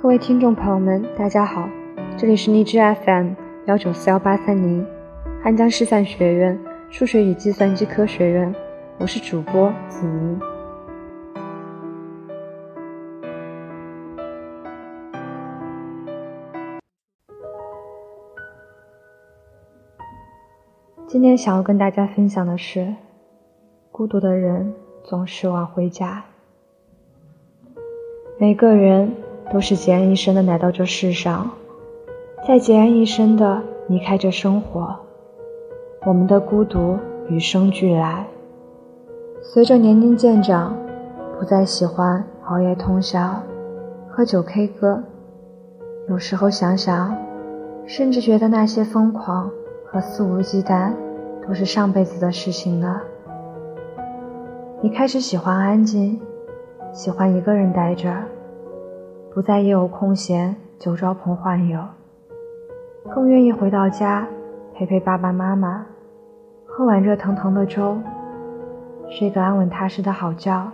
[0.00, 1.68] 各位听众朋友们，大家好，
[2.16, 3.32] 这里是荔枝 FM
[3.66, 4.86] 幺九四幺八三零，
[5.42, 6.56] 汉江师范学院
[6.88, 8.54] 数学与计算机科学院，
[8.98, 10.40] 我是主播子宁。
[21.08, 22.94] 今天想要跟大家分享的是，
[23.90, 24.72] 孤独的人
[25.02, 26.24] 总是晚回家。
[28.38, 29.12] 每个人
[29.52, 31.50] 都是孑然一身的来到这世上，
[32.46, 34.94] 在孑然一身的离开这生活，
[36.04, 36.98] 我们的孤独
[37.28, 38.26] 与生俱来。
[39.40, 40.76] 随着年龄渐长，
[41.38, 43.42] 不再喜欢熬夜通宵、
[44.08, 45.02] 喝酒 K 歌，
[46.08, 47.16] 有时候想想，
[47.86, 49.50] 甚至觉得那些疯狂
[49.86, 50.92] 和肆无忌惮
[51.46, 53.00] 都是上辈子的事情了。
[54.80, 56.20] 你开始喜欢安静。
[56.90, 58.10] 喜欢一个人待着，
[59.38, 61.80] 不再一有空闲就招朋唤友，
[63.08, 64.26] 更愿意回到家
[64.74, 65.86] 陪陪爸爸妈妈，
[66.66, 67.96] 喝碗热腾腾的粥，
[69.08, 70.72] 睡个安稳踏实的好觉。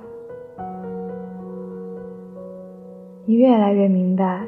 [3.27, 4.47] 你越来越明白，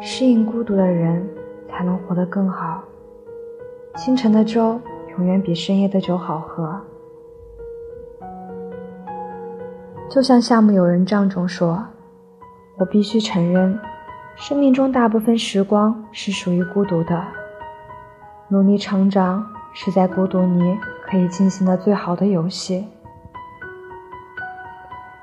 [0.00, 1.24] 适应孤独的人
[1.68, 2.82] 才能活得更好。
[3.94, 4.80] 清晨的粥
[5.16, 6.80] 永远比深夜的酒好喝。
[10.10, 11.86] 就像夏目友人帐中说
[12.78, 13.78] ：“我必须承认，
[14.36, 17.24] 生命中大部分时光是属于孤独的。
[18.48, 22.86] 努力成长是在孤独里可以进行的最好的游戏。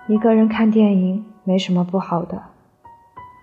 [0.08, 2.42] 一个人看电影没什么不好的，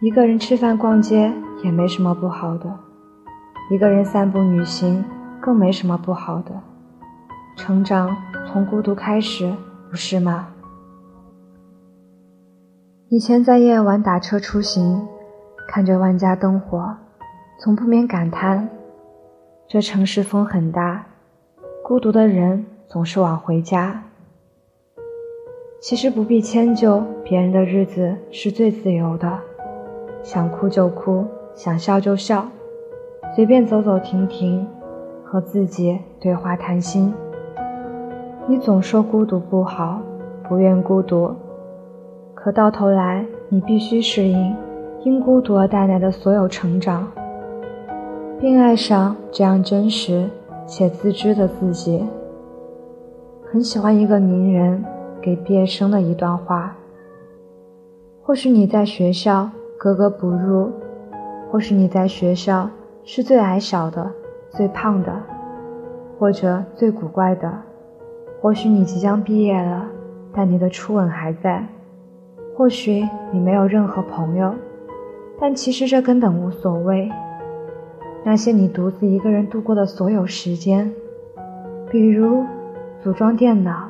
[0.00, 2.68] 一个人吃饭逛街也没什么不好的，
[3.70, 5.04] 一个人散步旅行
[5.40, 6.50] 更没什么不好的。
[7.56, 8.16] 成长
[8.46, 9.54] 从孤独开始，
[9.88, 10.48] 不是吗？”
[13.12, 15.04] 以前在夜晚打车出行，
[15.66, 16.94] 看着万家灯火，
[17.58, 18.68] 总不免感叹：
[19.66, 21.04] 这城市风很大，
[21.82, 24.00] 孤独的人总是晚回家。
[25.80, 29.40] 其实不必迁就别人的日子是最自由的，
[30.22, 32.46] 想哭就哭，想笑就笑，
[33.34, 34.64] 随便走走停停，
[35.24, 37.12] 和自己对话谈心。
[38.46, 40.00] 你总说孤独不好，
[40.48, 41.34] 不愿孤独。
[42.42, 44.56] 可到头来，你必须适应
[45.04, 47.06] 因孤独而带来的所有成长，
[48.40, 50.26] 并爱上这样真实
[50.66, 52.02] 且自知的自己。
[53.52, 54.82] 很喜欢一个名人
[55.20, 56.74] 给毕业生的一段话：
[58.22, 60.70] 或许你在学校格格不入，
[61.50, 62.70] 或许你在学校
[63.04, 64.10] 是最矮小的、
[64.48, 65.12] 最胖的，
[66.18, 67.52] 或者最古怪的，
[68.40, 69.86] 或许你即将毕业了，
[70.32, 71.66] 但你的初吻还在。
[72.60, 74.54] 或许你没有任何朋友，
[75.40, 77.10] 但其实这根本无所谓。
[78.22, 80.92] 那些你独自一个人度过的所有时间，
[81.90, 82.44] 比如
[83.02, 83.88] 组装电脑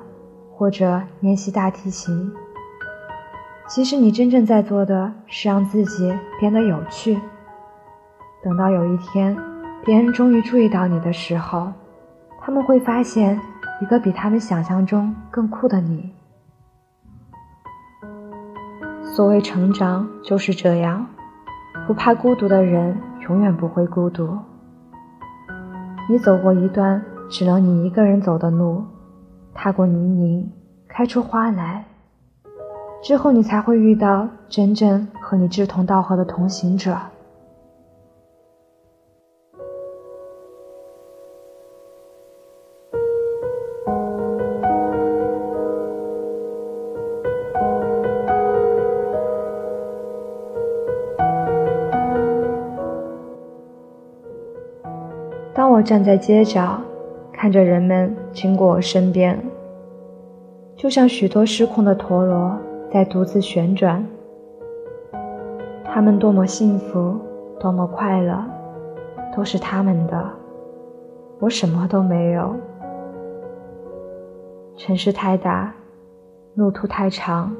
[0.54, 2.30] 或者练习大提琴，
[3.66, 7.18] 其实你真正在做的是让自己变得有趣。
[8.40, 9.36] 等到有一天，
[9.84, 11.72] 别人终于注意到你的时候，
[12.40, 13.36] 他们会发现
[13.82, 16.08] 一个比他们想象中更酷的你。
[19.12, 21.04] 所谓成长就是这样，
[21.86, 22.96] 不怕孤独的人
[23.28, 24.38] 永远不会孤独。
[26.08, 28.84] 你走过一段只能你一个人走的路，
[29.52, 30.48] 踏过泥泞，
[30.88, 31.84] 开出花来，
[33.02, 36.96] 之后你才会遇到真正和你志同道合的同行者。
[55.82, 56.80] 站在街角，
[57.32, 59.38] 看着人们经过我身边，
[60.76, 62.56] 就像许多失控的陀螺
[62.92, 64.04] 在独自旋转。
[65.84, 67.16] 他们多么幸福，
[67.58, 68.44] 多么快乐，
[69.34, 70.30] 都是他们的，
[71.38, 72.54] 我什么都没有。
[74.76, 75.74] 城市太大，
[76.54, 77.52] 路途太长，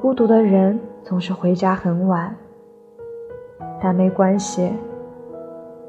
[0.00, 2.36] 孤独的人总是回家很晚，
[3.82, 4.70] 但没关系。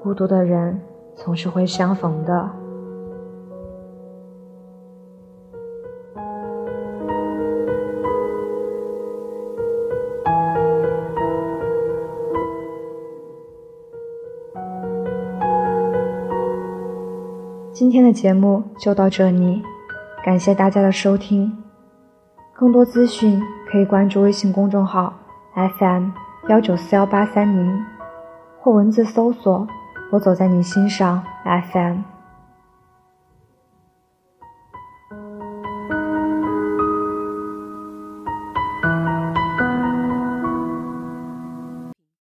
[0.02, 0.82] 孤独的人
[1.24, 2.50] 总是会相逢的。
[17.72, 19.62] 今天的节目就到这里，
[20.24, 21.56] 感谢大家的收听。
[22.54, 25.14] 更多资讯可以关注微信公众号
[25.78, 26.10] FM
[26.48, 27.86] 幺九四幺八三零，
[28.60, 29.68] 或文字搜索
[30.12, 32.21] “我走在你心上 FM”。